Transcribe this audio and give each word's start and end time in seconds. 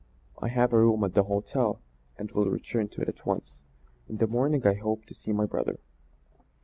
I 0.41 0.47
have 0.47 0.73
a 0.73 0.79
room 0.79 1.03
at 1.03 1.13
the 1.13 1.25
hotel 1.25 1.79
and 2.17 2.31
will 2.31 2.45
return 2.47 2.87
to 2.87 3.01
it 3.01 3.07
at 3.07 3.23
once. 3.23 3.61
In 4.09 4.17
the 4.17 4.25
morning 4.25 4.65
I 4.65 4.73
hope 4.73 5.05
to 5.05 5.13
see 5.13 5.31
my 5.31 5.45
brother." 5.45 5.77